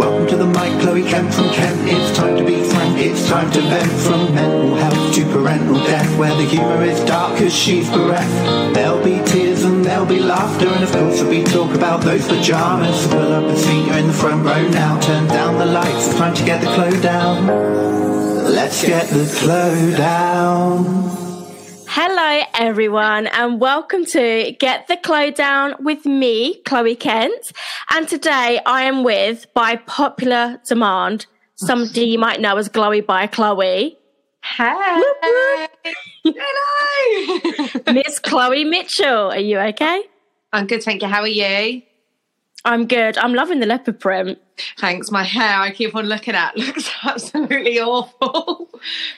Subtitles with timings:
[0.00, 1.78] Welcome to the mic, Chloe Kent from Kent.
[1.86, 6.18] It's time to be frank, it's time to vent from mental health to parental death,
[6.18, 8.74] where the humour is dark as she's bereft.
[8.74, 13.06] There'll be tears and there'll be laughter, and of course we talk about those pajamas.
[13.08, 14.98] Pull up a seat, you're in the front row now.
[15.00, 17.46] Turn down the lights, it's time to get the clo down.
[18.54, 20.99] Let's get the clo down.
[22.54, 27.52] Everyone, and welcome to Get the Clo Down with me, Chloe Kent.
[27.90, 31.26] And today I am with, by popular demand,
[31.56, 33.98] somebody you might know as Glowy by Chloe,
[34.42, 34.98] Hey.
[36.24, 37.92] Hello.
[37.92, 39.30] Miss Chloe Mitchell.
[39.30, 40.02] Are you okay?
[40.52, 41.08] I'm good, thank you.
[41.08, 41.82] How are you?
[42.64, 43.16] I'm good.
[43.18, 44.38] I'm loving the leopard print.
[44.78, 45.10] Thanks.
[45.10, 48.68] My hair, I keep on looking at, looks absolutely awful.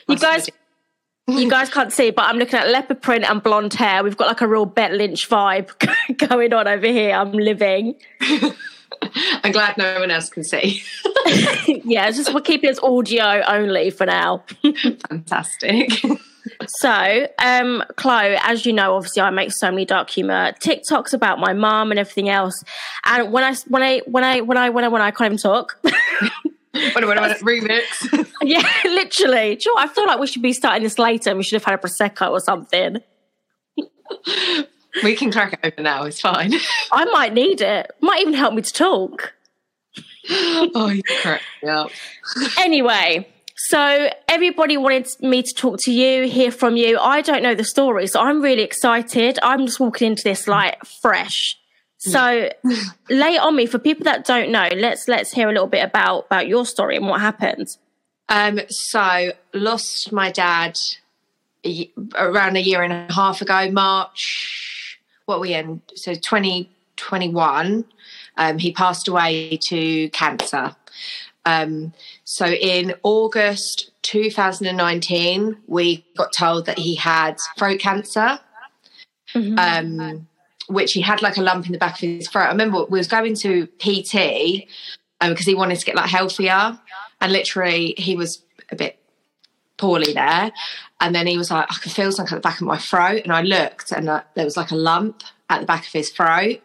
[0.09, 0.49] You guys,
[1.29, 4.03] you guys can't see, but I'm looking at leopard print and blonde hair.
[4.03, 5.71] We've got like a real Bet Lynch vibe
[6.29, 7.13] going on over here.
[7.13, 7.95] I'm living.
[9.43, 10.83] I'm glad no one else can see.
[11.85, 14.45] yeah, it's just we're keeping it audio only for now.
[15.09, 15.91] Fantastic.
[16.66, 21.39] So, um, Chloe, as you know, obviously I make so many dark humor TikToks about
[21.39, 22.63] my mum and everything else.
[23.05, 25.39] And when I when I when I when I when I when I can't even
[25.39, 25.80] talk.
[26.73, 28.32] What about a remix?
[28.42, 29.56] yeah, literally.
[29.56, 29.82] Do you know?
[29.82, 31.37] I feel like we should be starting this later.
[31.37, 32.98] We should have had a prosecco or something.
[35.04, 36.04] we can crack it open now.
[36.04, 36.54] It's fine.
[36.93, 37.90] I might need it.
[38.00, 39.34] Might even help me to talk.
[40.30, 41.90] oh, you crack me up.
[42.59, 46.98] Anyway, so everybody wanted me to talk to you, hear from you.
[46.98, 49.38] I don't know the story, so I'm really excited.
[49.43, 51.59] I'm just walking into this like fresh.
[52.03, 52.51] So
[53.11, 54.69] lay on me for people that don't know.
[54.75, 57.77] Let's let's hear a little bit about about your story and what happened.
[58.29, 60.77] Um, so lost my dad
[61.65, 64.99] a around a year and a half ago, March.
[65.27, 65.81] What we in?
[65.95, 67.84] So 2021.
[68.37, 70.75] Um, he passed away to cancer.
[71.45, 71.93] Um,
[72.25, 78.41] so in August 2019, we got told that he had throat cancer.
[79.35, 80.27] Um,
[80.72, 82.44] which he had like a lump in the back of his throat.
[82.44, 84.69] I remember we was going to PT
[85.21, 86.78] because he wanted to get like healthier,
[87.21, 88.99] and literally he was a bit
[89.77, 90.53] poorly there.
[91.00, 93.22] And then he was like, I can feel something at the back of my throat,
[93.25, 96.11] and I looked, and uh, there was like a lump at the back of his
[96.11, 96.61] throat,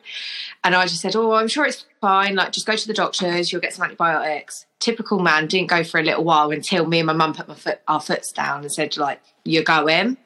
[0.63, 2.35] and I just said, "Oh, I'm sure it's fine.
[2.35, 3.51] Like, just go to the doctors.
[3.51, 7.07] You'll get some antibiotics." Typical man didn't go for a little while until me and
[7.07, 10.17] my mum put my foot, our foots down and said, "Like, you're going."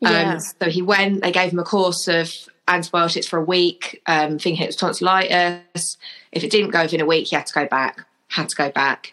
[0.00, 0.34] Yeah.
[0.34, 1.22] Um, so he went.
[1.22, 2.32] They gave him a course of
[2.68, 5.96] antibiotics for a week, um, thinking it was tonsillitis.
[6.32, 8.06] If it didn't go within a week, he had to go back.
[8.28, 9.12] Had to go back.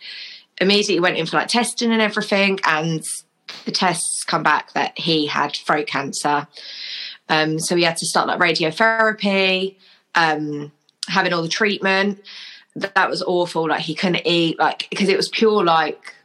[0.59, 3.03] Immediately went in for like testing and everything, and
[3.65, 6.47] the tests come back that he had throat cancer.
[7.29, 9.75] Um, so he had to start like radiotherapy,
[10.15, 10.71] um,
[11.07, 12.21] having all the treatment.
[12.75, 13.69] That, that was awful.
[13.69, 16.15] Like he couldn't eat, like because it was pure like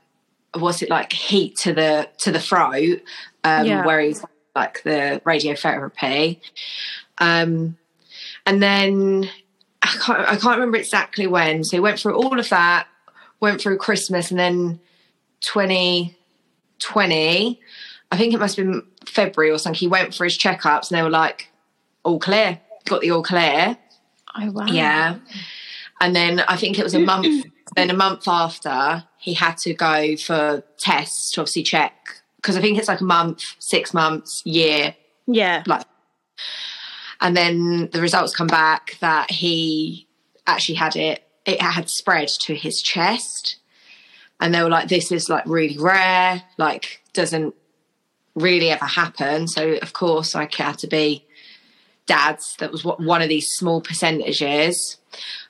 [0.55, 3.03] was it like heat to the to the throat,
[3.45, 3.85] um, Yeah.
[3.85, 4.25] where he's
[4.55, 6.41] like the radiotherapy.
[7.19, 7.77] Um,
[8.47, 9.29] and then
[9.83, 11.65] I can't, I can't remember exactly when.
[11.65, 12.87] So he went through all of that,
[13.41, 14.81] went through Christmas, and then
[15.41, 17.61] 2020,
[18.11, 19.79] I think it must have been February or something.
[19.79, 21.51] He went for his checkups, and they were like,
[22.03, 23.77] all clear, got the all clear.
[24.37, 24.67] Oh wow.
[24.67, 25.17] Yeah.
[26.01, 29.75] And then I think it was a month, then a month after, he had to
[29.75, 32.18] go for tests to obviously check.
[32.49, 34.95] Because I think it's like a month, six months, year,
[35.27, 35.63] Yeah.
[35.67, 35.85] like
[37.21, 40.09] and then the results come back that he
[40.47, 43.57] actually had it it had spread to his chest.
[44.41, 47.55] And they were like this is like really rare like doesn't
[48.35, 49.47] really ever happen.
[49.47, 51.27] So of course I had to be
[52.07, 52.57] dad's.
[52.61, 54.97] That was what one of these small percentages.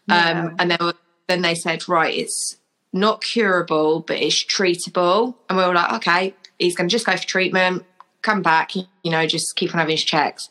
[0.09, 0.41] Yeah.
[0.49, 0.93] um and then
[1.29, 2.57] then they said right it's
[2.93, 5.37] not curable but it's treatable.
[5.49, 7.85] And we were like okay he's going to just go for treatment
[8.23, 10.51] come back you know just keep on having his checks.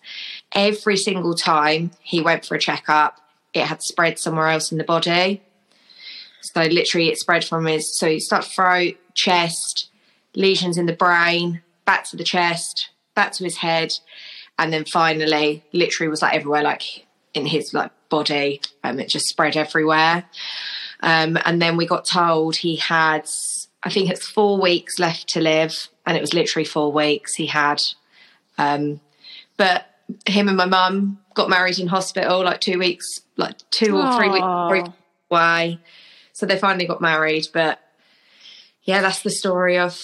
[0.53, 3.19] Every single time he went for a checkup
[3.53, 5.41] it had spread somewhere else in the body.
[6.41, 9.89] So literally it spread from his so he started throat chest
[10.35, 13.91] lesions in the brain back to the chest back to his head
[14.59, 19.27] and then finally literally was like everywhere like in his like body um, it just
[19.27, 20.25] spread everywhere.
[21.01, 23.27] Um, and then we got told he had
[23.87, 27.45] i think it's four weeks left to live and it was literally four weeks he
[27.45, 27.81] had
[28.59, 28.99] um,
[29.55, 29.85] but
[30.25, 34.29] him and my mum got married in hospital like two weeks like two or three
[34.29, 34.69] weeks Aw.
[34.69, 34.95] three weeks
[35.29, 35.79] away
[36.33, 37.79] so they finally got married but
[38.83, 39.99] yeah that's the story of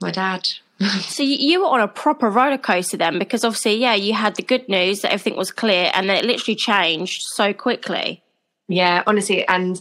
[0.00, 0.48] my dad
[1.02, 4.36] So you, you were on a proper roller coaster then, because obviously, yeah, you had
[4.36, 8.22] the good news that everything was clear, and then it literally changed so quickly.
[8.66, 9.78] Yeah, honestly, and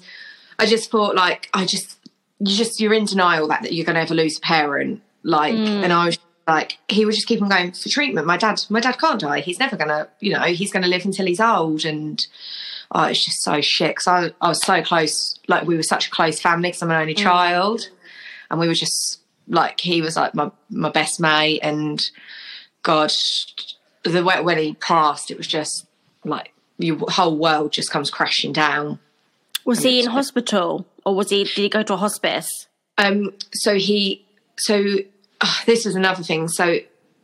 [0.58, 1.98] I just thought like I just
[2.40, 5.02] you just you're in denial that, that you're going to ever lose a parent.
[5.24, 5.84] Like, mm.
[5.84, 8.26] and I was like, he would just keep on going for treatment.
[8.26, 9.42] My dad, my dad can't die.
[9.42, 11.86] He's never gonna, you know, he's going to live until he's old.
[11.86, 12.26] And
[12.92, 13.98] oh, it's just so shit.
[13.98, 15.38] Cause I, I was so close.
[15.48, 16.72] Like we were such a close family.
[16.72, 17.24] Cause I'm an only mm.
[17.24, 17.90] child,
[18.50, 21.60] and we were just like he was like my my best mate.
[21.62, 22.10] And
[22.84, 23.12] God,
[24.04, 25.86] the way when he passed, it was just
[26.24, 29.00] like your whole world just comes crashing down.
[29.66, 31.44] Was he in hospital or was he?
[31.44, 32.68] Did he go to a hospice?
[33.00, 34.26] Um, so he,
[34.58, 34.98] so
[35.42, 36.48] ah, this is another thing.
[36.48, 36.78] So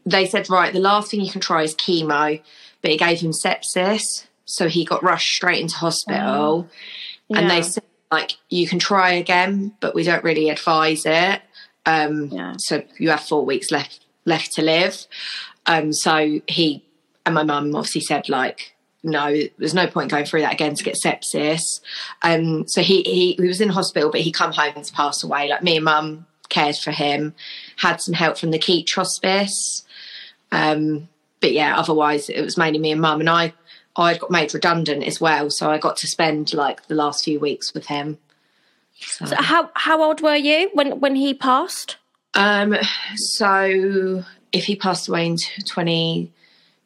[0.06, 2.42] they said, right, the last thing you can try is chemo,
[2.82, 6.68] but it gave him sepsis, so he got rushed straight into hospital.
[7.30, 7.56] And Yeah.
[7.56, 11.42] they said, like, you can try again, but we don't really advise it.
[11.86, 12.54] Um, Yeah.
[12.58, 15.06] So you have four weeks left left to live.
[15.68, 16.84] Um, so he
[17.26, 18.75] and my mum obviously said, like,
[19.06, 21.80] no, there's no point going through that again to get sepsis.
[22.22, 25.48] Um, so he, he he was in hospital, but he come home to pass away.
[25.48, 27.34] Like me and mum cared for him,
[27.78, 29.84] had some help from the Keech Hospice.
[30.52, 31.08] Um,
[31.40, 33.54] but yeah, otherwise it was mainly me and mum, and I
[33.96, 37.40] I got made redundant as well, so I got to spend like the last few
[37.40, 38.18] weeks with him.
[39.00, 41.98] So, So how how old were you when when he passed?
[42.34, 42.76] um,
[43.16, 46.32] so if he passed away in twenty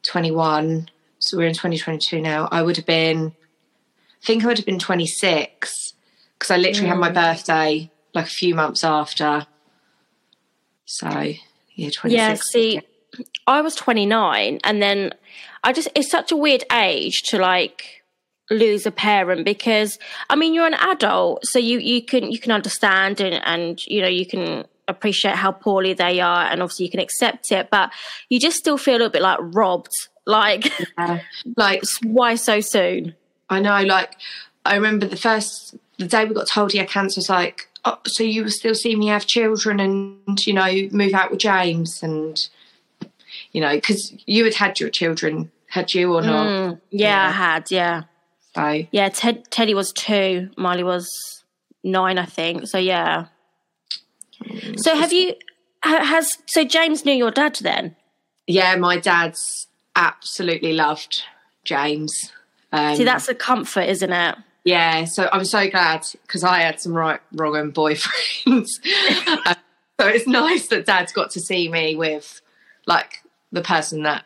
[0.04, 0.89] twenty one,
[1.29, 3.35] so we're in twenty twenty two now, I would have been,
[4.23, 5.93] I think I would have been twenty six
[6.33, 9.45] because I literally had my birthday like a few months after.
[10.85, 11.07] So
[11.75, 12.17] yeah, twenty six.
[12.17, 12.81] Yeah, see,
[13.45, 15.13] I was 29, and then
[15.63, 18.03] I just, it's such a weird age to like
[18.49, 19.99] lose a parent because
[20.31, 24.01] I mean you're an adult so you you can you can understand and and you
[24.01, 27.91] know you can appreciate how poorly they are and obviously you can accept it but
[28.30, 30.09] you just still feel a little bit like robbed.
[30.25, 30.71] Like
[31.57, 33.15] like why so soon?
[33.50, 34.15] I know, like,
[34.65, 37.97] I remember the first, the day we got told he had cancer, was like, oh,
[38.06, 42.03] so you will still see me have children and, you know, move out with James
[42.03, 42.38] and,
[43.51, 46.47] you know, because you had had your children, had you or not?
[46.47, 48.03] Mm, yeah, I had yeah.
[48.56, 51.44] So, yeah Ted, Teddy was two Miley was
[51.83, 53.27] nine I think so yeah
[54.77, 55.36] so have you
[55.83, 57.95] has so James knew your dad then
[58.50, 61.21] yeah, my dad's absolutely loved
[61.63, 62.31] James.
[62.71, 64.36] Um, See, that's a comfort, isn't it?
[64.63, 68.68] Yeah, so I'm so glad because I had some right wrong and boyfriends.
[69.45, 69.56] Um,
[70.00, 72.41] so it's nice that Dad's got to see me with
[72.88, 73.21] like
[73.51, 74.25] the person that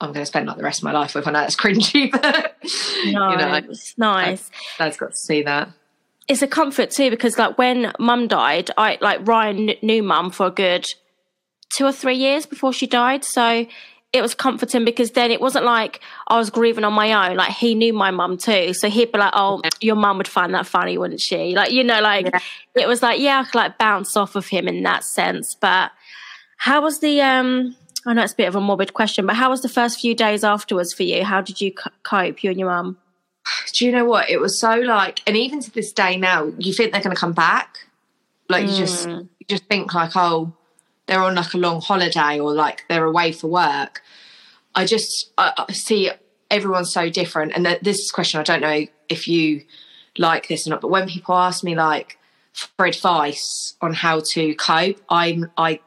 [0.00, 1.28] I'm going to spend like the rest of my life with.
[1.28, 2.56] I know that's cringy, but
[3.04, 4.50] you know, Nice, nice.
[4.76, 5.70] Dad's got to see that.
[6.28, 10.30] It's a comfort too because, like, when Mum died, I like Ryan kn- knew Mum
[10.30, 10.86] for a good
[11.76, 13.66] two or three years before she died, so
[14.12, 17.36] it was comforting because then it wasn't like I was grieving on my own.
[17.36, 20.54] Like he knew my mum too, so he'd be like, "Oh, your mum would find
[20.54, 22.38] that funny, wouldn't she?" Like you know, like Yeah.
[22.76, 25.56] it was like, yeah, I could like bounce off of him in that sense.
[25.60, 25.90] But
[26.58, 27.20] how was the?
[27.22, 27.74] um
[28.06, 30.14] I know it's a bit of a morbid question, but how was the first few
[30.14, 31.24] days afterwards for you?
[31.24, 32.98] How did you c- cope, you and your mum?
[33.74, 34.30] Do you know what?
[34.30, 37.20] It was so like, and even to this day now, you think they're going to
[37.20, 37.78] come back.
[38.48, 39.22] Like you just, hmm.
[39.38, 40.52] you just think like, oh,
[41.06, 44.02] they're on like a long holiday or like they're away for work.
[44.74, 46.10] I just I, I see
[46.50, 49.64] everyone's so different, and this question I don't know if you
[50.18, 52.18] like this or not, but when people ask me like
[52.76, 55.80] for advice on how to cope, I'm I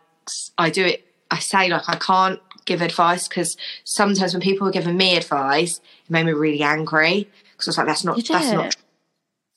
[0.58, 1.06] I do it.
[1.30, 5.80] I say like I can't give advice because sometimes when people are giving me advice,
[6.06, 8.76] it made me really angry because I was like, that's not that's not.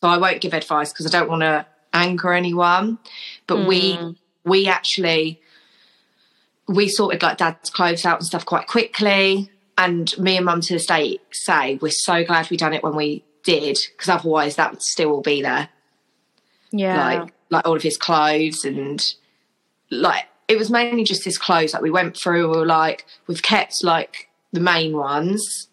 [0.01, 2.99] So I won't give advice because I don't want to anger anyone.
[3.47, 4.11] But we hmm.
[4.45, 5.41] we actually
[6.67, 9.51] we sorted like dad's clothes out and stuff quite quickly.
[9.77, 12.95] And me and mum to this day say we're so glad we done it when
[12.95, 15.69] we did because otherwise that would still all be there
[16.71, 19.03] Yeah, like like all of his clothes and
[19.91, 23.43] like it was mainly just his clothes like we went through we were like we've
[23.43, 25.69] kept like the main ones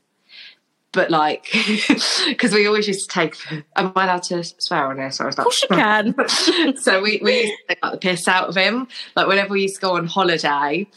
[0.91, 1.47] but like
[2.27, 3.35] because we always used to take
[3.75, 6.77] am I allowed to swear on this I was of course you can.
[6.77, 9.63] so we, we used to take like, the piss out of him like whenever we
[9.63, 10.87] used to go on holiday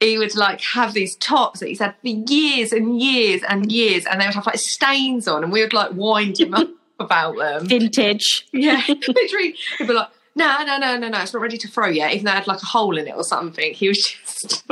[0.00, 4.04] he would like have these tops that he's had for years and years and years
[4.06, 6.68] and they would have like stains on and we would like wind him up
[7.00, 8.46] about them Vintage.
[8.52, 9.56] yeah, literally.
[9.78, 12.24] He'd be like, no, no, no, no, no, it's not ready to throw yet, even
[12.24, 13.74] though it had like a hole in it or something.
[13.74, 14.64] He was just.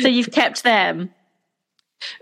[0.00, 1.10] So you've kept them.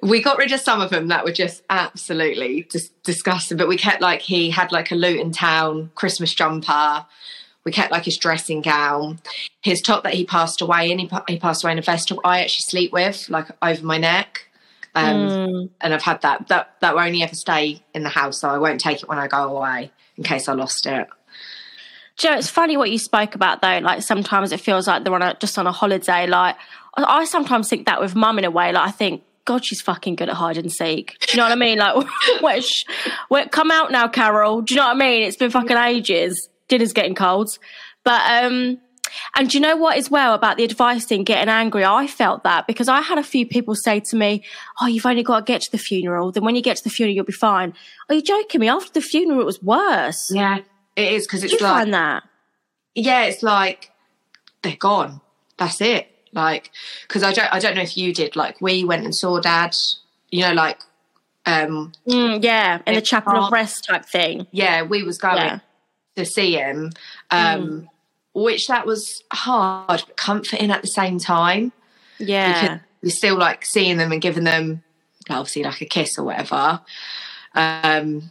[0.02, 3.76] We got rid of some of them that were just absolutely dis- disgusting, but we
[3.76, 7.04] kept like, he had like a Luton Town Christmas jumper.
[7.64, 9.20] We kept like his dressing gown,
[9.62, 10.98] his top that he passed away in.
[10.98, 13.98] He, pa- he passed away in a vest I actually sleep with, like over my
[13.98, 14.48] neck.
[14.96, 15.70] Um, Mm.
[15.80, 16.46] and I've had that.
[16.48, 19.18] That that will only ever stay in the house, so I won't take it when
[19.18, 21.08] I go away in case I lost it.
[22.16, 23.78] Joe, it's funny what you spoke about though.
[23.78, 26.28] Like sometimes it feels like they're on a, just on a holiday.
[26.28, 26.54] Like
[26.96, 28.70] I, I sometimes think that with mum in a way.
[28.72, 31.18] Like I think, God, she's fucking good at hide and seek.
[31.20, 31.78] Do you know what I mean?
[31.78, 32.06] Like,
[32.40, 32.84] where, sh-
[33.28, 34.62] where, come out now, Carol.
[34.62, 35.22] Do you know what I mean?
[35.22, 36.48] It's been fucking ages.
[36.68, 37.58] Dinner's getting cold.
[38.04, 38.78] But um,
[39.36, 41.84] and do you know what as well about the advice thing, getting angry?
[41.84, 44.44] I felt that because I had a few people say to me,
[44.80, 46.32] Oh, you've only got to get to the funeral.
[46.32, 47.74] Then when you get to the funeral, you'll be fine.
[48.08, 48.68] Are you joking me?
[48.68, 50.30] After the funeral, it was worse.
[50.34, 50.58] Yeah,
[50.96, 52.22] it is because it's you like find that?
[52.94, 53.90] yeah, it's like
[54.62, 55.20] they're gone.
[55.58, 56.08] That's it.
[56.34, 56.70] Like
[57.06, 58.36] because I don't I don't know if you did.
[58.36, 59.74] Like we went and saw dad.
[60.30, 60.80] You know, like
[61.46, 64.46] um Mm, yeah, in the chapel of rest type thing.
[64.50, 65.58] yeah, we was going Yeah.
[66.16, 66.90] to see him.
[67.30, 67.88] Um
[68.32, 71.72] which that was hard but comforting at the same time.
[72.18, 72.78] Yeah.
[73.00, 74.82] you're still like seeing them and giving them
[75.30, 76.80] obviously like a kiss or whatever.
[77.54, 78.30] Um,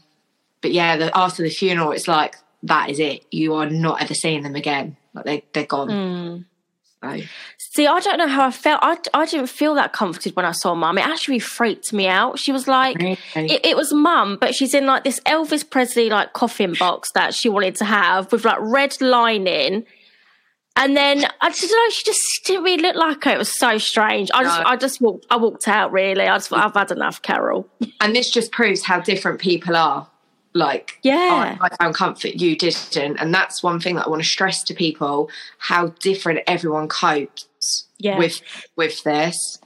[0.61, 3.25] but yeah, the, after the funeral, it's like that is it.
[3.31, 4.97] You are not ever seeing them again.
[5.13, 5.89] Like they they're gone.
[5.89, 6.45] Mm.
[7.03, 7.21] So,
[7.57, 8.79] See, I don't know how I felt.
[8.83, 10.97] I, I didn't feel that comforted when I saw mum.
[10.97, 12.37] It actually freaked me out.
[12.37, 13.19] She was like, it,
[13.65, 17.49] it was mum, but she's in like this Elvis Presley like coffin box that she
[17.49, 19.85] wanted to have with like red lining.
[20.75, 23.31] And then I just don't know, she just didn't really look like her.
[23.31, 24.29] It was so strange.
[24.33, 24.65] I just, No.
[24.67, 25.91] I just walked, I walked out.
[25.91, 27.67] Really, I just, thought, I've had enough, Carol.
[28.01, 30.07] and this just proves how different people are.
[30.53, 31.57] Like, Yeah.
[31.59, 34.63] I, I found comfort, you didn't, and that's one thing that I want to stress
[34.63, 38.17] to people: how different everyone copes Yeah.
[38.17, 38.41] with
[38.75, 39.59] with this.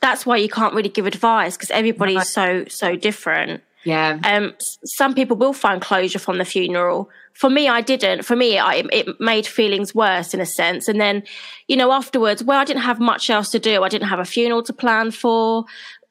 [0.00, 3.62] That's why you can't really give advice because everybody's so, so different.
[3.84, 7.08] Yeah, um, some people will find closure from the funeral.
[7.32, 8.24] For me, I didn't.
[8.24, 10.86] For me, I, it made feelings worse in a sense.
[10.88, 11.22] And then,
[11.66, 13.82] you know, afterwards, well, I didn't have much else to do.
[13.82, 15.64] I didn't have a funeral to plan for.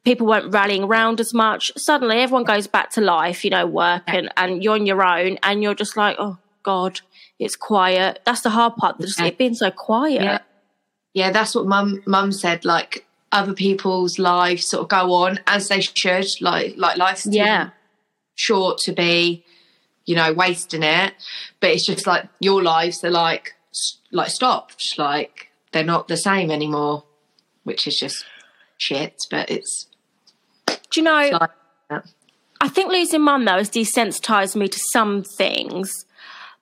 [0.05, 1.71] People weren't rallying around as much.
[1.77, 5.37] Suddenly, everyone goes back to life, you know, work, and, and you're on your own,
[5.43, 7.01] and you're just like, oh God,
[7.37, 8.19] it's quiet.
[8.25, 8.99] That's the hard part.
[8.99, 9.25] Just Yeah.
[9.27, 10.21] it being so quiet.
[10.23, 10.39] Yeah.
[11.13, 12.65] yeah, that's what mum mum said.
[12.65, 16.25] Like other people's lives sort of go on as they should.
[16.41, 17.69] Like like life's too Yeah.
[18.35, 19.43] short to be,
[20.05, 21.13] you know, wasting it.
[21.59, 23.53] But it's just like your lives are like
[24.11, 24.95] like stopped.
[24.97, 27.03] Like they're not the same anymore,
[27.63, 28.25] which is just
[28.77, 29.21] shit.
[29.29, 29.87] But it's
[30.91, 31.37] Do you know?
[31.39, 31.51] like.
[32.61, 36.05] I think losing mum though has desensitized me to some things.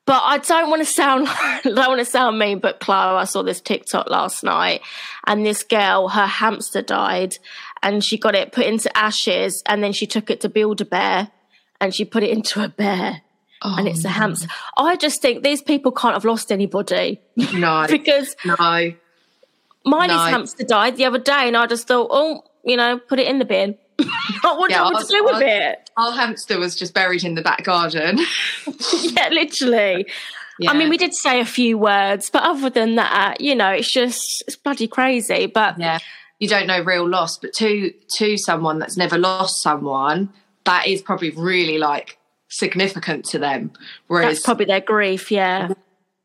[0.05, 3.25] But I don't want to sound I don't want to sound mean, but Chloe, I
[3.25, 4.81] saw this TikTok last night
[5.25, 7.37] and this girl, her hamster died
[7.83, 10.85] and she got it put into ashes and then she took it to build a
[10.85, 11.29] bear
[11.81, 13.21] and she put it into a bear
[13.61, 14.47] and it's a oh, hamster.
[14.77, 17.19] I just think these people can't have lost anybody
[17.53, 18.55] no, because no.
[19.83, 20.23] Miley's No.
[20.25, 23.39] hamster died the other day and I just thought, oh, you know, put it in
[23.39, 23.77] the bin.
[24.41, 25.89] what do Yeah, you I want to do with was- it?
[25.97, 28.19] Our hamster was just buried in the back garden.
[29.01, 30.05] yeah, literally.
[30.67, 33.91] I mean, we did say a few words, but other than that, you know, it's
[33.91, 35.45] just it's bloody crazy.
[35.47, 35.99] But yeah
[36.39, 40.31] you don't know real loss but to to someone that's never lost someone
[40.65, 45.31] that is probably really like significant to them that's whereas probably their grief.
[45.31, 45.69] Yeah,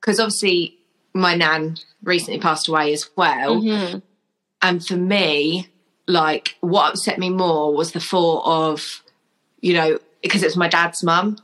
[0.03, 0.77] because obviously
[1.15, 4.03] my nan recently passed away as well Mhm.
[4.61, 5.69] and for me
[6.07, 9.03] like what upset me more was the thought of
[9.61, 11.39] you know because it's my dad's mum.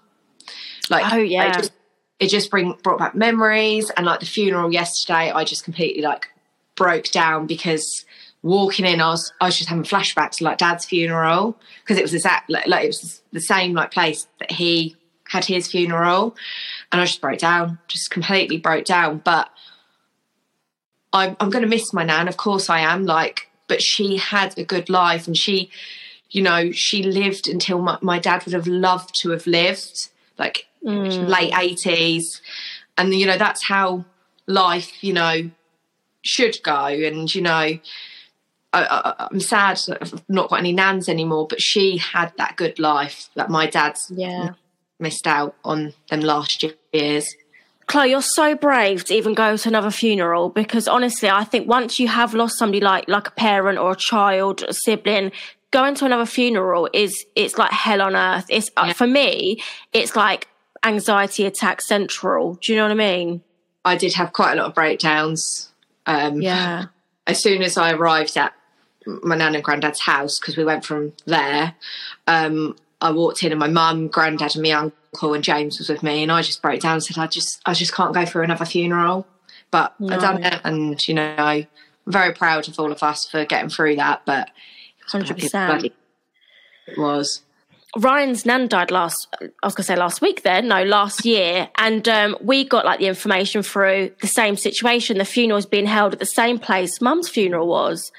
[0.90, 1.48] Like Oh, yeah.
[1.48, 1.72] it just,
[2.20, 3.90] it just bring brought back memories.
[3.90, 6.28] And like the funeral yesterday i just completely like
[6.76, 8.04] broke down because
[8.42, 11.58] walking in i was i was just having flashbacks to like dad's funeral.
[11.82, 14.96] Because it was exact like, like it was the same like place that he
[15.28, 16.36] had his funeral.
[16.90, 19.18] And i just broke down just completely broke down.
[19.24, 19.50] But
[21.12, 22.28] i'm, I'm going to miss my nan.
[22.28, 23.04] Of course i am.
[23.06, 25.70] Like but she had a good life and she
[26.30, 30.08] you know she lived until my, my dad would have loved to have lived
[30.38, 31.28] like Mm.
[31.28, 32.40] late 80s
[32.96, 34.04] and you know that's how
[34.46, 35.50] life you know
[36.22, 37.80] should go and you know I,
[38.72, 42.78] I, i'm sad that i've not got any nans anymore but she had that good
[42.78, 44.50] life that my dad's yeah.
[45.00, 47.34] missed out on them last years
[47.88, 51.98] Chloe, you're so brave to even go to another funeral because honestly, I think once
[51.98, 55.32] you have lost somebody like like a parent or a child, a sibling,
[55.70, 58.44] going to another funeral is it's like hell on earth.
[58.50, 58.92] It's uh, Yeah.
[58.92, 59.60] for me,
[59.92, 60.48] it's like
[60.84, 62.54] anxiety attack central.
[62.62, 63.42] Do you know what I mean?
[63.84, 65.70] i did have quite a lot of breakdowns
[66.04, 66.86] um Yeah.
[67.26, 68.52] as soon as I arrived at
[69.22, 71.74] my nan and granddad's house, because we went from there,
[72.26, 76.02] um, I walked in and my mum, granddad, and my uncle and James was with
[76.02, 78.44] me, and I just broke down and said, "I just, I just can't go through
[78.44, 79.26] another funeral."
[79.70, 81.66] But I done it, and you know, I'm
[82.06, 84.22] very proud of all of us for getting through that.
[84.24, 84.50] But
[85.12, 85.92] bloody- 100%.
[86.86, 87.42] it was.
[87.96, 89.28] Ryan's nan died last.
[89.40, 90.42] I was gonna say last week.
[90.42, 95.18] Then no, last year, and um, we got like the information through the same situation.
[95.18, 98.12] The funeral was being held at the same place Mum's funeral was,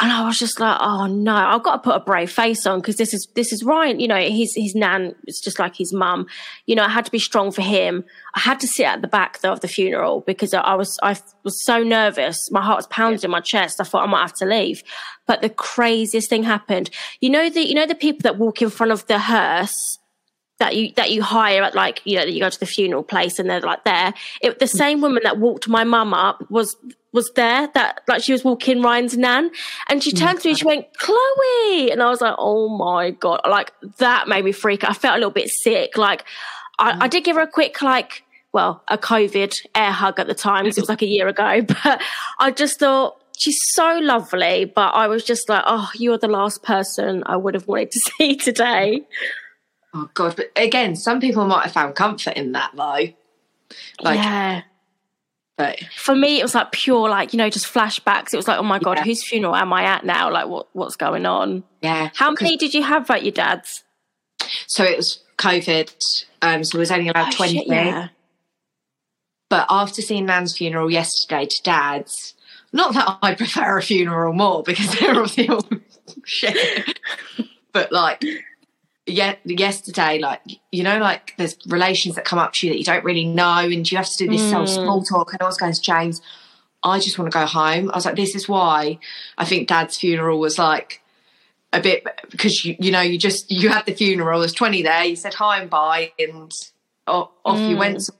[0.00, 2.80] and I was just like, oh no, I've got to put a brave face on
[2.80, 4.00] because this is this is Ryan.
[4.00, 6.26] You know, his his nan is just like his mum.
[6.66, 8.04] You know, I had to be strong for him.
[8.34, 11.16] I had to sit at the back though of the funeral because I was I
[11.44, 12.50] was so nervous.
[12.50, 13.80] My heart was pounding in my chest.
[13.80, 14.82] I thought I might have to leave.
[15.26, 16.90] But the craziest thing happened.
[17.20, 20.00] You know the you know the people that walk in front of the hearse
[20.58, 23.38] that you that you hire at like you know you go to the funeral place
[23.38, 24.14] and they're like there.
[24.40, 26.76] It, the same woman that walked my mum up was
[27.12, 29.50] was there that like she was walking Ryan's nan.
[29.88, 31.90] And she turned to me she went Chloe!
[31.90, 33.40] And I was like oh my god.
[33.48, 34.84] Like that made me freak.
[34.84, 35.96] I felt a little bit sick.
[35.96, 36.24] Like
[36.78, 40.34] I, I did give her a quick like well a COVID air hug at the
[40.34, 40.64] time.
[40.64, 41.62] Because it was like a year ago.
[41.84, 42.00] But
[42.38, 44.66] I just thought she's so lovely.
[44.66, 48.00] But I was just like oh you're the last person I would have wanted to
[48.18, 49.02] see today.
[49.94, 50.34] Oh God!
[50.36, 53.08] But again, some people might have found comfort in that though.
[54.00, 54.62] Like, yeah.
[55.56, 58.32] but For me, it was like pure, like you know, just flashbacks.
[58.34, 59.04] It was like, oh my god, Yeah.
[59.04, 60.30] whose funeral am I at now?
[60.30, 61.62] Like, what what's going on?
[61.80, 62.10] yeah.
[62.14, 63.84] How many did you have at your dad's?
[64.66, 65.92] So it was COVID.
[66.42, 67.54] Um, so it was only allowed Oh, twenty.
[67.58, 68.08] shit, yeah.
[69.48, 72.34] But after seeing Nan's funeral yesterday to Dad's,
[72.72, 75.64] not that I prefer a funeral more because they're obviously all
[76.24, 76.98] shit.
[77.72, 78.24] But like,
[79.06, 80.40] yeah, yesterday, like
[80.72, 83.58] you know, like there's relations that come up to you that you don't really know,
[83.58, 84.74] and you have to do this self mm.
[84.74, 85.32] small talk.
[85.32, 86.22] And I was going to James,
[86.82, 87.90] I just want to go home.
[87.90, 88.98] I was like, this is why
[89.36, 91.02] I think Dad's funeral was like
[91.72, 94.40] a bit because you you know you just you had the funeral.
[94.40, 95.04] There's twenty there.
[95.04, 96.52] You said hi and bye, and
[97.06, 98.10] off you went mm.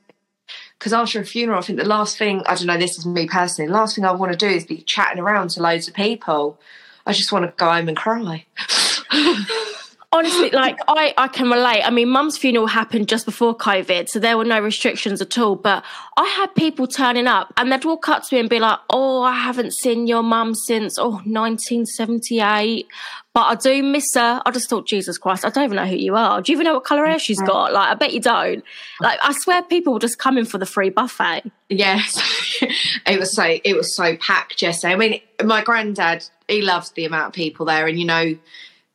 [0.77, 2.77] because after a funeral, I think the last thing I don't know.
[2.77, 3.69] This is me personally.
[3.69, 6.59] The last thing I want to do is be chatting around to loads of people.
[7.07, 8.45] I just want to go home and cry.
[10.15, 11.81] Honestly, like I, I can relate.
[11.83, 15.57] I mean, mum's funeral happened just before COVID, so there were no restrictions at all.
[15.57, 15.83] But
[16.15, 19.23] I had people turning up and they'd walk up to me and be like, Oh,
[19.23, 22.87] I haven't seen your mum since oh 1978.
[23.33, 24.41] But I do miss her.
[24.45, 26.41] I just thought, Jesus Christ, I don't even know who you are.
[26.41, 27.73] Do you even know what colour hair she's got?
[27.73, 28.63] Like, I bet you don't.
[29.01, 31.51] Like, I swear people were just coming for the free buffet.
[31.67, 32.17] Yes,
[33.05, 34.93] it was so it was so packed yesterday.
[34.93, 38.37] I mean, my granddad he loves the amount of people there, and you know,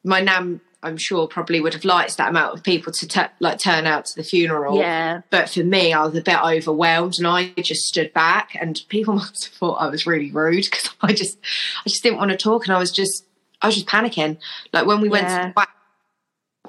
[0.03, 3.59] my nan I'm sure probably would have liked that amount of people to tu- like
[3.59, 4.79] turn out to the funeral.
[4.79, 5.21] Yeah.
[5.29, 9.15] But for me, I was a bit overwhelmed, and I just stood back, and people
[9.17, 11.39] must have thought I was really rude because I just
[11.85, 13.27] I just didn't want to talk, and I was just
[13.61, 14.39] I was just panicking.
[14.73, 15.71] Like when we went to the back,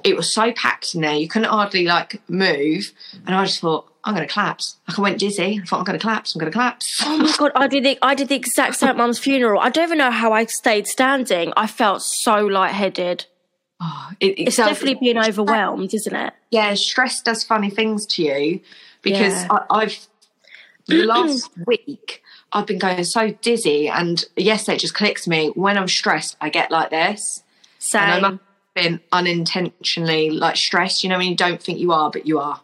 [0.04, 2.92] it was so packed in there, you couldn't hardly like move,
[3.26, 3.88] and I just thought.
[4.04, 4.78] I'm going to collapse.
[4.88, 5.60] Like I went dizzy.
[5.62, 6.34] I thought I'm going to collapse.
[6.34, 7.00] I'm going to collapse.
[7.04, 9.60] Oh my god, I did the I did the exact same at mum's funeral.
[9.60, 11.52] I don't even know how I stayed standing.
[11.56, 13.26] I felt so lightheaded.
[13.84, 16.32] Oh, it, It's so- definitely being overwhelmed, isn't it?
[16.50, 16.74] yeah.
[16.74, 18.60] Stress does funny things to you
[19.02, 19.48] because Yeah.
[19.50, 19.98] I, I've
[20.86, 25.48] the last week I've been going so dizzy, and yesterday it just clicked to me.
[25.54, 27.42] When I'm stressed, I get like this,
[27.94, 28.40] and I must have
[28.84, 31.02] been unintentionally like stressed.
[31.02, 32.60] You know when you don't think you are, but you are.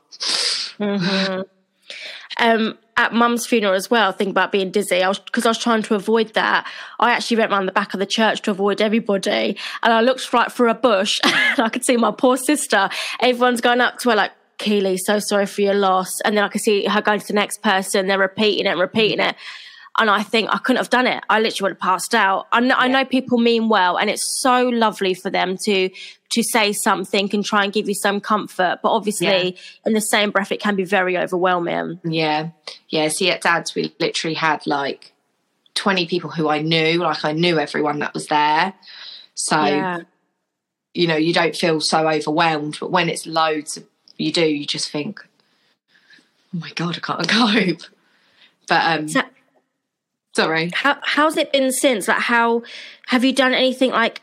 [2.39, 5.03] um, at mum's funeral as well, think about being dizzy.
[5.03, 6.67] I was because I was trying to avoid that.
[6.99, 10.31] I actually went round the back of the church to avoid everybody, and I looked
[10.33, 12.91] right through a bush, and I could see my poor sister.
[13.21, 16.49] Everyone's going up to her like, "Keely, so sorry for your loss," and then I
[16.49, 18.09] could see her going to the next person.
[18.09, 19.37] They're repeating it and repeating it.
[19.99, 21.25] And I think I couldn't have done it.
[21.29, 22.47] I literally would have passed out.
[22.53, 25.91] I know, I know people mean well, and it's so lovely for them to
[26.31, 28.81] to say something and try and give you some comfort.
[28.83, 29.61] But obviously, Yeah.
[29.87, 32.01] in the same breath, it can be very overwhelming.
[32.05, 32.51] Yeah,
[32.91, 33.09] yeah.
[33.09, 35.13] See, at Dad's, we literally had like
[35.75, 36.99] twenty people who I knew.
[36.99, 38.75] Like I knew everyone that was there.
[39.35, 40.01] So Yeah.
[40.95, 42.77] you know, you don't feel so overwhelmed.
[42.79, 43.79] But when it's loads,
[44.17, 44.45] you do.
[44.47, 45.21] You just think,
[46.55, 47.29] "Oh my god, I can't
[47.79, 47.83] cope."
[48.69, 49.23] But um, So-
[50.39, 50.71] sorry.
[50.73, 52.09] How how's it been since?
[52.09, 52.63] Like, how
[53.07, 54.23] have you done anything like?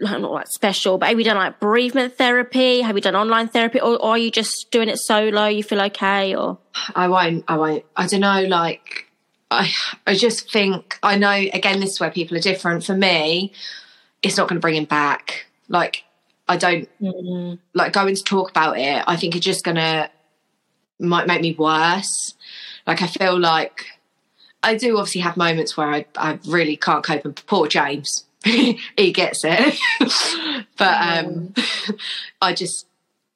[0.00, 2.80] like, Not like special, but have you done like bereavement therapy?
[2.80, 5.46] Have you done online therapy, or, or are you just doing it solo?
[5.46, 6.58] You feel okay, or
[6.94, 7.44] I won't.
[7.48, 7.84] I won't.
[7.96, 8.44] I don't know.
[8.44, 9.06] Like,
[9.50, 9.70] I,
[10.06, 11.30] I just think I know.
[11.52, 12.84] Again, this is where people are different.
[12.84, 13.52] For me,
[14.22, 15.46] it's not going to bring him back.
[15.68, 16.04] Like,
[16.48, 17.56] I don't mm-hmm.
[17.74, 19.04] like going to talk about it.
[19.06, 20.10] I think it's just going to
[20.98, 22.34] might make me worse.
[22.86, 23.84] Like, I feel like
[24.62, 27.24] I do obviously have moments where I, I really can't cope.
[27.24, 29.78] And poor James, he gets it.
[30.76, 31.54] but um,
[32.42, 32.86] I just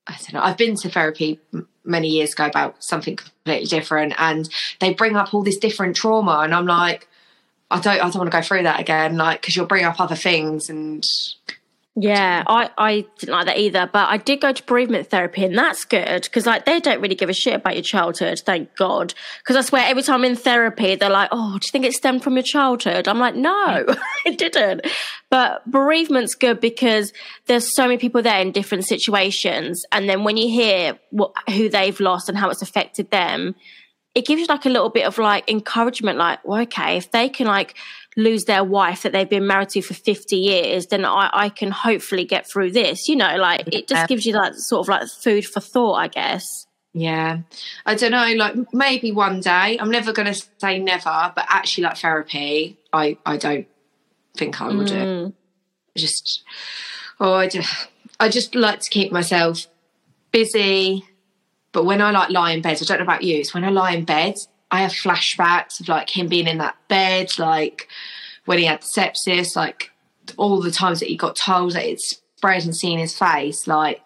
[0.07, 0.43] I don't know.
[0.43, 1.41] I've been to therapy
[1.85, 4.49] many years ago about something completely different, and
[4.81, 7.09] they bring up all this different trauma, and I'm like,
[7.71, 10.01] I don't, I don't want to go through that again, like because you'll bring up
[10.01, 11.03] other things, and
[11.97, 15.57] Yeah, I, I didn't like that either, but I did go to bereavement therapy, and
[15.57, 19.15] that's good because like they don't really give a shit about your childhood, thank God.
[19.39, 21.93] Because I swear, every time I'm in therapy, they're like, "Oh, do you think it
[21.93, 23.87] stemmed from your childhood?" I'm like, "No,
[24.27, 24.89] it didn't."
[25.31, 27.13] But bereavement's good because
[27.47, 31.69] there's so many people there in different situations, and then when you hear what who
[31.69, 33.55] they've lost and how it's affected them,
[34.17, 37.29] it gives you like a little bit of like encouragement, like, well, okay, if they
[37.29, 37.77] can like
[38.17, 41.71] lose their wife that they've been married to for 50 years, then I, I can
[41.71, 43.09] hopefully get through this.
[43.09, 46.09] You know, like it just gives you that sort of like food for thought, I
[46.09, 46.67] guess.
[46.95, 47.41] Yeah.
[47.85, 49.77] I don't know, like maybe one day.
[49.79, 53.67] I'm never going to say never, but actually, like therapy, I, I don't
[54.37, 54.95] think I will do.
[54.95, 55.33] Mm.
[55.97, 56.45] Just,
[57.19, 57.89] oh, I just,
[58.21, 59.67] I just like to keep myself
[60.31, 61.05] busy.
[61.73, 63.71] But when I like lie in bed, I don't know about you, so when I
[63.71, 64.37] lie in bed,
[64.75, 67.87] I have flashbacks of like him being in that bed, like
[68.45, 69.93] when he had sepsis, like
[70.37, 74.03] all the times that he got told that it spread and seen his face, like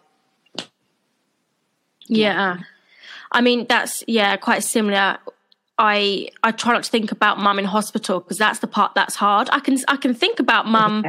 [2.07, 2.59] Yeah.
[3.33, 5.19] I mean, that's, yeah, quite similar.
[5.79, 9.15] I I try not to think about mum in hospital because that's the part that's
[9.15, 9.49] hard.
[9.53, 11.05] I can I can think about mum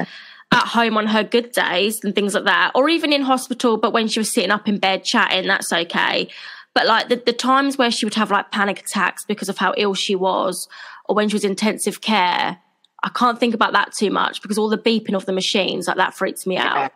[0.51, 3.77] at home on her good days and things like that, or even in hospital.
[3.77, 6.29] But when she was sitting up in bed chatting, that's okay.
[6.75, 9.73] But like the, the times where she would have like panic attacks because of how
[9.77, 10.67] ill she was,
[11.05, 12.59] or when she was intensive care,
[13.03, 15.97] I can't think about that too much because all the beeping of the machines like
[15.97, 16.91] that freaks me out.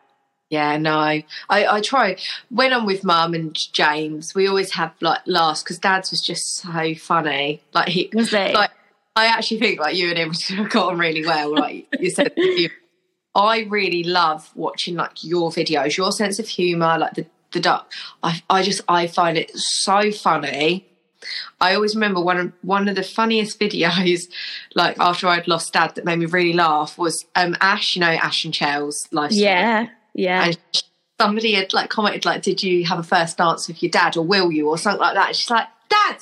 [0.50, 1.00] Yeah, no.
[1.00, 2.18] I, I try
[2.50, 6.58] when I'm with mum and James, we always have like laughs because dad's was just
[6.58, 7.64] so funny.
[7.74, 8.54] Like he Was he?
[8.54, 8.72] like
[9.16, 11.56] I actually think like you and him have got on really well.
[11.56, 12.34] Like you said
[13.36, 17.92] I really love watching like your videos, your sense of humour, like the the duck.
[18.22, 20.88] I I just I find it so funny.
[21.62, 24.28] I always remember one of one of the funniest videos,
[24.76, 28.08] like after I'd lost dad, that made me really laugh was um Ash, you know
[28.08, 29.32] Ash and Chell's life.
[29.32, 30.46] Yeah, yeah.
[30.46, 30.84] and
[31.20, 34.26] somebody had like commented like did you have a first dance with your dad or
[34.26, 36.18] will you or something like that and she's like dad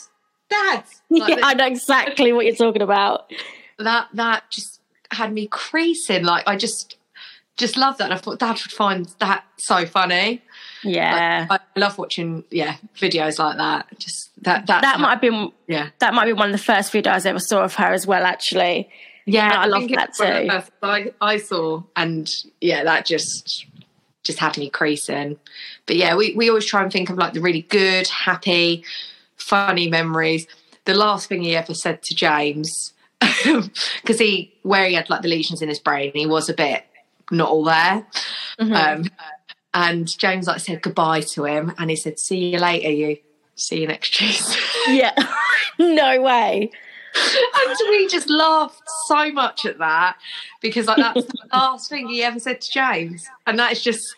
[0.50, 3.32] dad like, yeah, I know exactly what you're talking about.
[3.80, 6.98] that that just had me creasing like i just
[7.58, 10.42] just love that and i thought dad would find that so funny
[10.84, 11.48] Yeah.
[11.50, 15.90] i love watching yeah videos like that just that that that might have been yeah
[16.00, 18.24] that might be one of the first videos I ever saw of her as well,
[18.26, 18.90] actually.
[19.26, 21.14] yeah I love think it that was one of the too.
[21.22, 23.66] I, I saw and yeah that just
[24.24, 25.38] just had me creasing
[25.86, 28.84] but yeah we, we always try and think of like the really good happy
[29.36, 30.48] funny memories
[30.86, 32.94] the last thing he ever said to james
[33.44, 36.84] because he where he had like the lesions in his brain he was a bit
[37.32, 38.06] not all there
[38.60, 38.76] Mhm.
[38.76, 39.06] um,
[39.74, 43.18] and james like said goodbye to him and he said see you later you
[43.56, 45.14] see you next tuesday yeah.
[45.80, 46.70] no way.
[47.16, 50.18] and we just laughed so much at that
[50.62, 54.16] because like that's the last thing he ever said to James, and that is just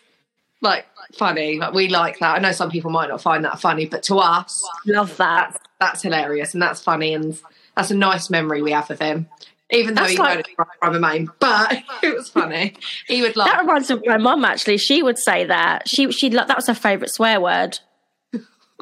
[0.60, 1.58] like funny.
[1.58, 2.36] Like we like that.
[2.36, 5.52] I know some people might not find that funny, but to us, Love that.
[5.52, 7.38] that's that's hilarious and that's funny and
[7.76, 9.28] that's a nice memory we have of him.
[9.70, 11.72] Even though That's he like- like, it from a main, but
[12.02, 12.74] it was funny.
[13.06, 13.48] He would laugh.
[13.48, 14.44] That reminds me of my mum.
[14.44, 17.78] Actually, she would say that she she that was her favourite swear word.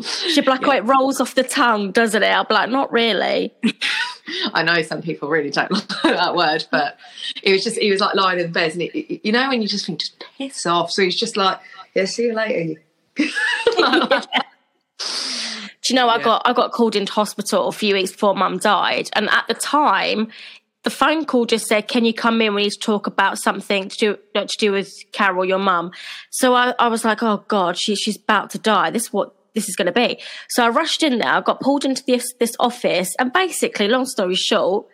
[0.01, 2.91] She'd be like, "Oh, it rolls off the tongue, doesn't it?" I'd be like, "Not
[2.93, 3.55] really."
[4.55, 6.97] I know some people really don't like that word, but
[7.43, 9.69] it was just he was like lying in bed, and he, you know when you
[9.69, 10.91] just think just piss off.
[10.91, 11.61] So he's just like,
[11.95, 12.81] yeah, see you later.
[13.17, 13.25] Do
[15.89, 16.23] you know I Yeah.
[16.25, 19.55] got I got called into hospital a few weeks before mum died, and at the
[19.55, 20.29] time,
[20.85, 22.55] the phone call just said, "Can you come in?
[22.55, 25.93] We need to talk about something to do not to do with Carol, your mum."
[26.31, 28.91] So I, I was like, "Oh God, she, she's about to die.
[28.91, 30.19] This what this is going to be."
[30.49, 31.33] So I rushed in there.
[31.35, 34.87] I got pulled into this this office, and basically, long story short,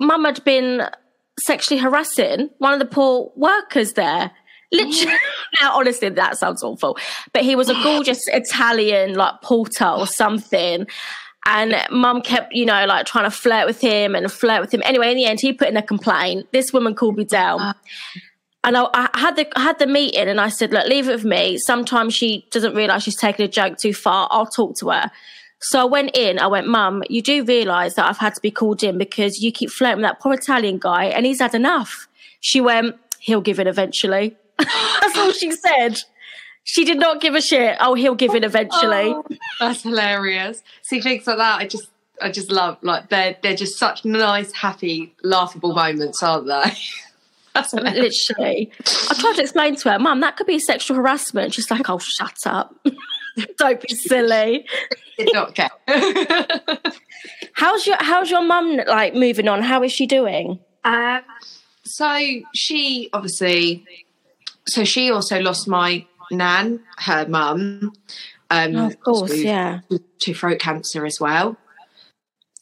[0.00, 0.88] mum had been
[1.40, 4.32] sexually harassing one of the poor workers there.
[4.72, 5.18] Literally,
[5.60, 6.98] now honestly, that sounds awful.
[7.32, 10.86] But he was a gorgeous Italian, like porter or something.
[11.44, 14.82] And mum kept, you know, like trying to flirt with him and flirt with him.
[14.84, 16.46] Anyway, in the end, he put in a complaint.
[16.52, 17.60] This woman called me down.
[17.60, 17.72] Oh.
[18.64, 21.12] And I, I had the I had the meeting, and I said, "Look, leave it
[21.12, 21.58] with me.
[21.58, 24.28] Sometimes she doesn't realise she's taking a joke too far.
[24.30, 25.10] I'll talk to her."
[25.60, 26.38] So I went in.
[26.38, 29.50] I went, "Mum, you do realise that I've had to be called in because you
[29.50, 32.06] keep flirting with that poor Italian guy, and he's had enough."
[32.40, 35.98] She went, "He'll give in eventually." That's all she said.
[36.64, 37.76] She did not give a shit.
[37.80, 39.14] Oh, he'll give in eventually.
[39.14, 39.24] Oh,
[39.58, 40.62] that's hilarious.
[40.82, 41.60] See things like that.
[41.60, 41.88] I just,
[42.20, 42.78] I just love.
[42.82, 46.72] Like they're they're just such nice, happy, laughable moments, aren't they?
[47.54, 48.30] that's hilarious.
[48.30, 48.72] Literally.
[49.10, 51.54] I tried to explain to her, Mum, that could be sexual harassment.
[51.54, 52.74] She's like, Oh, shut up.
[53.58, 54.66] Don't be silly.
[55.16, 55.70] Did not care.
[57.54, 59.62] How's your how's your mum like moving on?
[59.62, 60.58] How is she doing?
[60.84, 61.20] Um,
[61.84, 62.18] so
[62.54, 63.84] she obviously
[64.66, 67.92] so she also lost my nan, her mum.
[68.50, 69.80] Um, Oh, of course, to- yeah.
[70.20, 71.56] to throat cancer as well.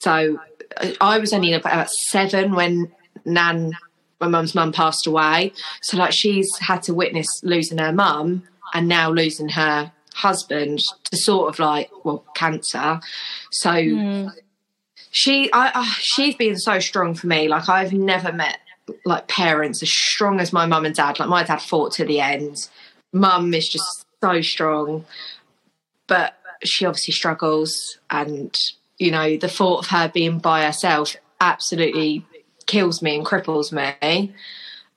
[0.00, 0.38] So
[0.76, 2.92] uh, I was only about seven when
[3.24, 3.72] Nan,
[4.20, 5.52] my mum's mum, passed away.
[5.82, 10.80] So like she's had to witness losing her mum and now losing her husband
[11.10, 13.00] to sort of like well cancer.
[13.50, 14.30] So Mm.
[15.10, 17.48] she, I, I, she's been so strong for me.
[17.48, 18.58] Like I've never met
[19.04, 21.18] like parents as strong as my mum and dad.
[21.18, 22.56] Like my dad fought to the end.
[23.12, 25.04] Mum is just so strong,
[26.06, 28.56] but she obviously struggles, and
[28.98, 32.24] you know the thought of her being by herself absolutely
[32.66, 34.32] kills me and cripples me.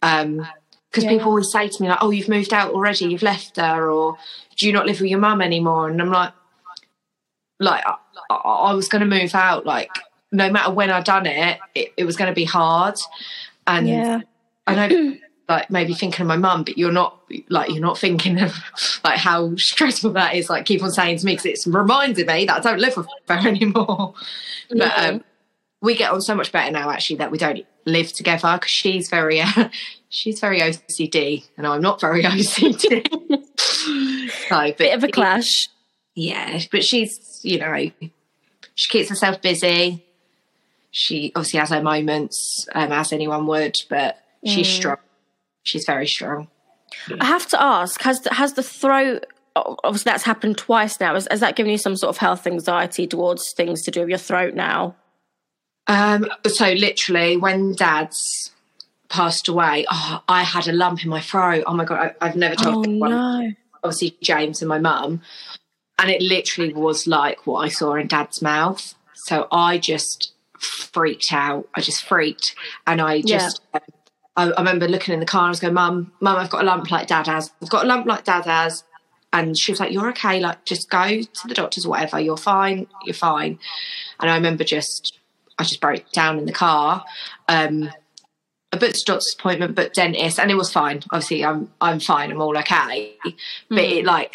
[0.02, 0.48] Um,
[0.92, 1.12] because Yeah.
[1.12, 3.06] people always say to me like, "Oh, you've moved out already.
[3.06, 4.18] You've left her, or
[4.58, 6.34] do you not live with your mum anymore?" And I'm like,
[7.60, 7.96] like I,
[8.30, 9.66] I I was going to move out.
[9.66, 9.98] Like
[10.32, 12.96] no matter when I done it, it, it was going to be hard.
[13.66, 14.22] And Yeah.
[14.68, 15.18] I know,
[15.50, 18.54] like maybe thinking of my mum, but you're not like you're not thinking of
[19.04, 20.50] like how stressful that is.
[20.50, 23.08] Like keep on saying to me because it's reminded me that I don't live with
[23.28, 24.14] her anymore.
[24.70, 25.24] But um,
[25.82, 29.10] we get on so much better now, actually, that we don't live together because she's
[29.10, 29.70] very uh,
[30.10, 33.06] she's very OCD and I'm not very OCD.
[34.48, 35.68] so, Bit of a clash.
[36.16, 37.92] yeah, but she's, you know,
[38.76, 40.06] she keeps herself busy.
[40.92, 44.72] She obviously has her moments, um, as anyone would, but she's Mm.
[44.76, 44.98] strong.
[45.64, 46.48] She's very strong.
[47.20, 49.26] I have to ask: has the, has the throat?
[49.56, 51.14] Obviously, that's happened twice now.
[51.14, 54.10] Has, has that given you some sort of health anxiety towards things to do with
[54.10, 54.96] your throat now?
[55.88, 58.52] Um, so literally, when Dad's
[59.10, 61.64] passed away, oh, I had a lump in my throat.
[61.68, 63.12] Oh my god, I, I've never told Oh anyone.
[63.12, 63.52] no!
[63.84, 65.22] Obviously, James and my mum,
[66.00, 68.96] and it literally was like what I saw in Dad's mouth.
[69.26, 71.68] So I just freaked out.
[71.76, 72.56] I just freaked,
[72.88, 73.62] and I just.
[74.36, 76.64] I, I remember looking in the car and I was going, Mum, Mum, I've got
[76.64, 77.52] a lump like Dad has.
[77.62, 78.84] I've got a lump like Dad has.
[79.32, 80.40] And she was like, You're okay.
[80.40, 82.20] Like, just go to the doctors whatever.
[82.20, 82.88] You're fine.
[83.04, 83.60] You're fine.
[84.20, 85.20] And I remember just,
[85.58, 87.04] I just broke down in the car.
[87.48, 87.90] Um,
[88.74, 91.04] I booked a doctor's appointment, but dentist, and it was fine.
[91.12, 92.32] Obviously, I'm I'm fine.
[92.32, 93.16] I'm all okay.
[93.70, 94.34] But it like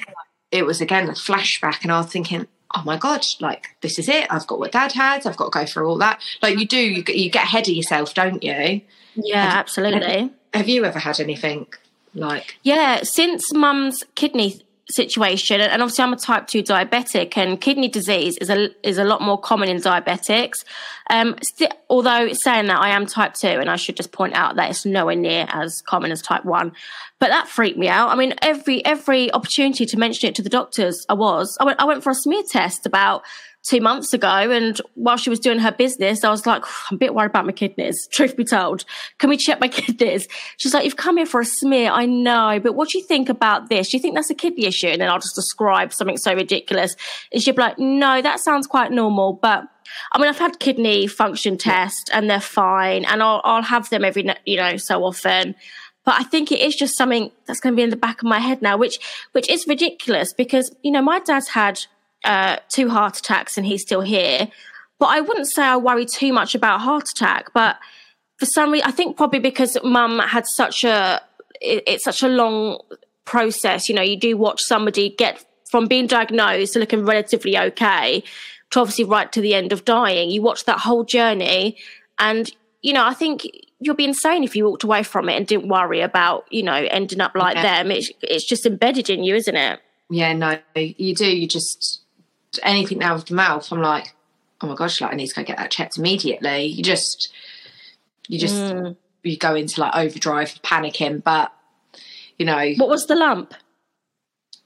[0.53, 4.09] it was again a flashback, and I was thinking, oh my god, like this is
[4.09, 4.29] it.
[4.31, 5.27] I've got what Dad had.
[5.27, 6.23] I've got to go through all that.
[6.41, 8.81] Like you do, you you get ahead of yourself, don't you?
[9.25, 10.31] Yeah, absolutely.
[10.55, 11.67] Have you ever had anything
[12.15, 12.57] like?
[12.63, 18.39] Yeah, since mum's kidney situation, and obviously I'm a type two diabetic, and kidney disease
[18.39, 20.65] is a is a lot more common in diabetics.
[21.11, 24.57] Um, sti- although saying that, I am type two, and I should just point out
[24.57, 26.73] that it's nowhere near as common as type one.
[27.19, 28.11] But that freaked me out.
[28.11, 31.57] I mean, every every opportunity to mention it to the doctors, I was.
[31.61, 33.23] I went I went for a smear test about
[33.63, 36.99] two months ago, and while she was doing her business, I was like, I'm a
[36.99, 38.07] bit worried about my kidneys.
[38.09, 38.85] Truth be told,
[39.19, 40.29] can we check my kidneys?
[40.57, 41.91] She's like, You've come here for a smear.
[41.91, 43.91] I know, but what do you think about this?
[43.91, 44.89] Do you think that's a kidney issue?
[44.89, 46.97] And then I'll just describe something so ridiculous.
[47.33, 49.69] And she'd be like, No, that sounds quite normal, but.
[50.13, 54.05] I mean, I've had kidney function tests and they're fine, and I'll I'll have them
[54.05, 55.55] every you know so often.
[56.05, 58.29] But I think it is just something that's going to be in the back of
[58.29, 58.99] my head now, which
[59.33, 61.81] which is ridiculous because you know my dad's had
[62.25, 64.49] uh, two heart attacks and he's still here.
[64.99, 67.53] But I wouldn't say I worry too much about heart attack.
[67.55, 67.77] But
[68.39, 71.21] for some reason, I think probably because mum had such a
[71.61, 72.81] it, it's such a long
[73.25, 73.89] process.
[73.89, 78.23] You know, you do watch somebody get from being diagnosed to looking relatively okay
[78.71, 80.31] to obviously right to the end of dying.
[80.31, 81.77] You watch that whole journey,
[82.19, 82.51] and
[82.83, 83.43] you know, I think
[83.81, 86.75] you'll be insane if you walked away from it and didn't worry about you know
[86.75, 87.83] ending up like Yeah.
[87.83, 87.91] them.
[87.93, 89.81] It's it's just embedded in you, isn't it?
[90.11, 91.27] Yeah, no, you do.
[91.27, 92.01] You just
[92.63, 93.71] anything now with the mouth.
[93.73, 94.15] I'm like,
[94.61, 96.65] oh my gosh, like I need to go get that checked immediately.
[96.67, 97.33] You just,
[98.29, 98.97] you just, Mm.
[99.23, 101.23] you go into like overdrive, panicking.
[101.23, 101.53] But
[102.39, 103.55] you know, What was the lump?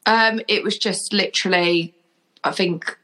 [0.07, 1.95] Um, it was just literally,
[2.43, 2.99] I think,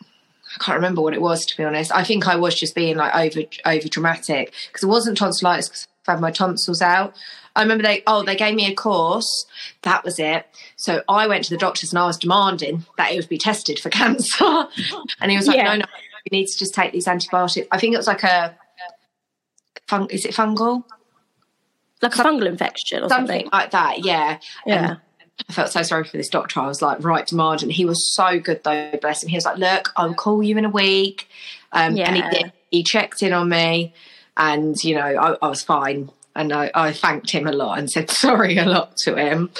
[0.00, 1.92] I can't remember what it was to be honest.
[1.94, 6.20] I think I was just being like over over dramatic because it wasn't tonsillitis had
[6.20, 7.14] my tonsils out.
[7.54, 9.46] I remember they oh they gave me a course.
[9.82, 10.46] That was it.
[10.76, 13.78] So I went to the doctors and I was demanding that it would be tested
[13.78, 14.66] for cancer,
[15.20, 15.64] and he was like, Yeah.
[15.64, 15.84] no, no,
[16.30, 17.66] you need to just take these antibiotics.
[17.72, 18.54] I think it was like a
[19.88, 20.08] fung.
[20.10, 20.84] Is it fungal?
[22.02, 23.48] Like a fungal infection or Something something?
[23.52, 24.04] like that.
[24.04, 24.38] Yeah.
[24.66, 24.96] Yeah.
[25.48, 26.60] I felt so sorry for this doctor.
[26.60, 27.70] I was like, right, demanding.
[27.70, 29.28] He was so good though, bless him.
[29.28, 31.28] He was like, look, I'll call you in a week.
[31.72, 33.94] Um, And he He checked in on me,
[34.36, 36.10] and you know, I, I was fine.
[36.34, 39.50] And I, I thanked him a lot and said sorry a lot to him.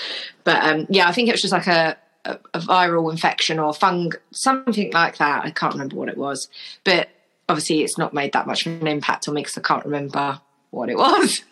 [0.44, 3.72] But um, yeah, I think it was just like a, a, a viral infection or
[3.72, 5.44] fung, something like that.
[5.44, 6.48] I can't remember what it was.
[6.84, 7.08] But
[7.48, 10.40] obviously, it's not made that much of an impact on me because I can't remember
[10.70, 11.42] what it was.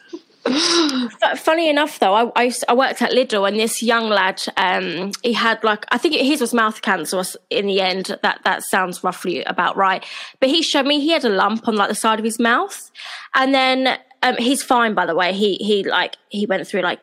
[1.38, 5.12] Funny enough, though, I, I, used- I worked at Lidl, and this young lad, um,
[5.22, 7.22] he had like I think his was mouth cancer.
[7.50, 10.04] In the end, that that sounds roughly about right.
[10.40, 12.90] But he showed me he had a lump on like the side of his mouth,
[13.34, 14.94] and then um, he's fine.
[14.94, 17.00] By the way, he he like he went through like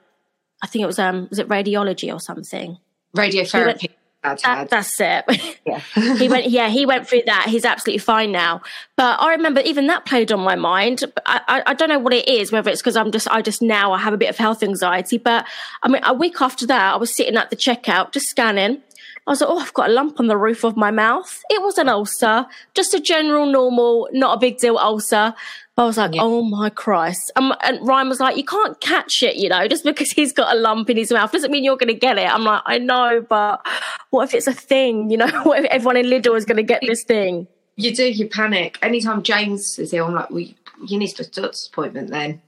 [0.63, 2.77] I think it was um was it radiology or something.
[3.15, 3.89] Radiotherapy.
[4.23, 5.25] Dad That, that's it.
[5.65, 5.79] Yeah.
[6.17, 8.61] he went yeah he went through that he's absolutely fine now
[8.95, 12.13] but i remember even that played on my mind i i, I don't know what
[12.13, 14.37] it is whether it's because i'm just i just now i have a bit of
[14.37, 15.45] health anxiety but
[15.83, 18.81] i mean a week after that i was sitting at the checkout just scanning
[19.27, 21.43] I was like, oh, I've got a lump on the roof of my mouth.
[21.51, 25.35] It was an ulcer, just a general, normal, not a big deal ulcer.
[25.77, 26.21] I was like, Yeah.
[26.23, 27.31] oh my Christ.
[27.35, 30.55] Um, and Ryan was like, you can't catch it, you know, just because he's got
[30.55, 32.31] a lump in his mouth doesn't mean you're going to get it.
[32.31, 33.65] I'm like, I know, but
[34.09, 35.09] what if it's a thing?
[35.09, 37.47] You know, what if everyone in Lidl is going to get this thing?
[37.77, 38.77] You do, you panic.
[38.81, 40.55] Anytime James is ill, I'm like, well, you-
[40.99, 42.41] need a doctor's appointment then.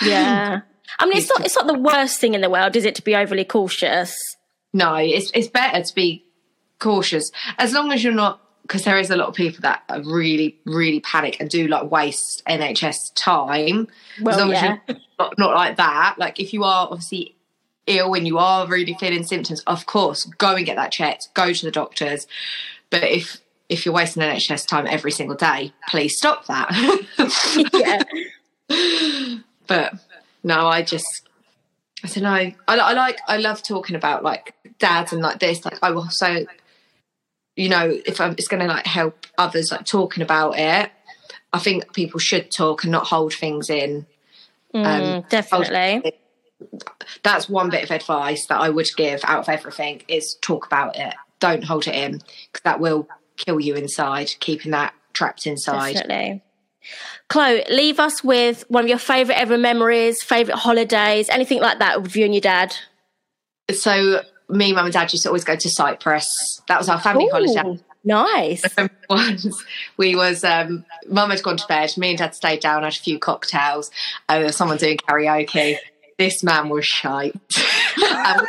[0.00, 0.60] Yeah.
[0.98, 3.02] I mean, it's not, it's not the worst thing in the world, is it, to
[3.02, 4.14] be overly cautious?
[4.72, 6.24] No, it's it's better to be
[6.78, 10.02] cautious as long as you're not because there is a lot of people that are
[10.02, 13.88] really really panic and do like waste NHS time.
[14.20, 14.78] Well, yeah.
[15.18, 17.36] not, not like that, like if you are obviously
[17.86, 21.28] ill and you are really feeling symptoms, of course, go and get that checked.
[21.34, 22.26] Go to the doctors.
[22.90, 26.70] But if if you're wasting NHS time every single day, please stop that.
[28.68, 29.38] yeah.
[29.66, 29.94] but
[30.42, 31.28] no, I just
[32.02, 32.52] I don't know.
[32.68, 35.64] I, I like I love talking about like dads and like this.
[35.64, 36.46] Like I will so
[37.56, 40.90] you know if I'm, it's going to like help others like talking about it.
[41.52, 44.06] I think people should talk and not hold things in.
[44.74, 46.12] Mm, definitely.
[47.22, 50.96] That's one bit of advice that I would give out of everything is talk about
[50.96, 51.14] it.
[51.38, 54.30] Don't hold it in because that will kill you inside.
[54.40, 55.94] Keeping that trapped inside.
[55.94, 56.42] Definitely.
[57.28, 62.02] Chloe, leave us with one of your favourite ever memories, favourite holidays, anything like that
[62.02, 62.76] with you and your dad.
[63.70, 66.62] So me, mum, and dad used to always go to Cyprus.
[66.68, 67.80] That was our family holiday.
[68.04, 68.62] Nice.
[69.10, 69.64] once
[69.96, 72.96] we was um mum had gone to bed me and dad stayed down had a
[72.96, 73.90] few cocktails
[74.28, 75.76] and there was someone doing karaoke
[76.18, 77.34] this man was shite
[78.00, 78.46] were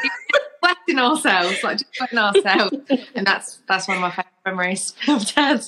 [0.61, 2.75] wetting ourselves like just wetting ourselves
[3.15, 5.61] and that's that's one of my favourite memories of dad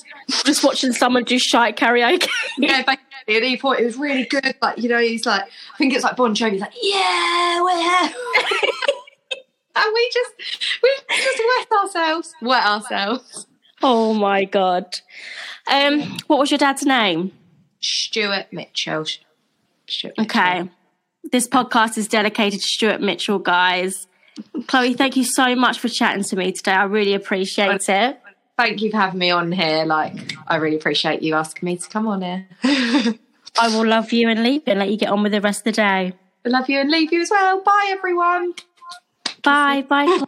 [0.44, 2.28] Just watching someone do shite karaoke.
[2.58, 5.76] yeah basically and he thought it was really good like you know he's like I
[5.76, 8.72] think it's like Bon Jovi's like yeah we're
[9.84, 10.32] and we just
[10.82, 13.46] we just wet ourselves wet ourselves
[13.82, 14.86] Oh my god.
[15.70, 17.32] Um, what was your dad's name?
[17.80, 20.24] Stuart Mitchell Stuart Mitchell.
[20.24, 20.70] Okay.
[21.30, 24.06] This podcast is dedicated to Stuart Mitchell, guys.
[24.66, 26.72] Chloe, thank you so much for chatting to me today.
[26.72, 28.20] I really appreciate it.
[28.56, 29.84] thank you for having me on here.
[29.84, 32.48] Like, I really appreciate you asking me to come on here.
[32.64, 35.60] I will love you and leave you and let you get on with the rest
[35.60, 36.14] of the day.
[36.44, 37.60] I love you and leave you as well.
[37.62, 38.54] Bye, everyone.
[39.42, 39.82] Bye.
[39.82, 40.24] Bye.